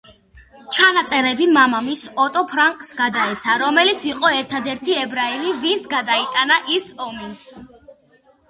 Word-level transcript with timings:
ჩანაწერები 0.77 1.45
მამამისს, 1.57 2.05
ოტო 2.23 2.41
ფრანკს 2.53 2.89
გადაეცა, 3.01 3.59
რომელიც 3.65 4.07
იყო 4.13 4.33
ერთადერთი 4.39 4.97
ებრაელი 5.03 5.55
ვინც 5.67 5.89
გადაიტანა 5.93 6.59
ის 6.79 6.89
ომი. 7.11 7.31